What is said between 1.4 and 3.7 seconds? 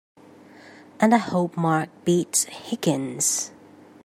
Mark beats Higgins!